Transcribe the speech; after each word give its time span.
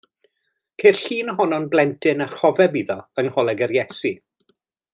Ceir 0.83 0.93
llun 1.01 1.29
ohono'n 1.33 1.67
blentyn 1.75 2.25
a 2.25 2.27
chofeb 2.37 2.79
iddo 2.81 2.97
yng 3.23 3.31
Ngholeg 3.35 3.63
yr 3.67 3.75
Iesu. 3.77 4.13